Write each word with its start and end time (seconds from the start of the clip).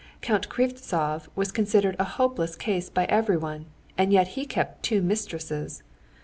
Count 0.21 0.49
Krivtsov 0.49 1.29
was 1.35 1.51
considered 1.51 1.95
a 1.99 2.03
hopeless 2.17 2.55
case 2.55 2.89
by 2.89 3.05
everyone, 3.05 3.67
and 3.99 4.11
yet 4.11 4.29
he 4.29 4.47
kept 4.47 4.81
two 4.81 4.99
mistresses. 4.99 5.83